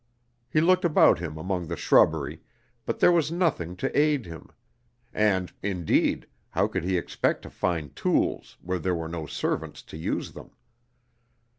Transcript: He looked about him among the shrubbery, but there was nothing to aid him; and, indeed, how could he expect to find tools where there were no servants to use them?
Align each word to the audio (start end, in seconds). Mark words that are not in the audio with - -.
He 0.49 0.61
looked 0.61 0.83
about 0.83 1.19
him 1.19 1.37
among 1.37 1.67
the 1.67 1.75
shrubbery, 1.75 2.41
but 2.87 2.97
there 2.97 3.11
was 3.11 3.31
nothing 3.31 3.75
to 3.75 3.95
aid 3.95 4.25
him; 4.25 4.49
and, 5.13 5.53
indeed, 5.61 6.25
how 6.49 6.65
could 6.67 6.83
he 6.83 6.97
expect 6.97 7.43
to 7.43 7.51
find 7.51 7.95
tools 7.95 8.57
where 8.61 8.79
there 8.79 8.95
were 8.95 9.07
no 9.09 9.27
servants 9.27 9.83
to 9.83 9.97
use 9.97 10.31
them? 10.31 10.55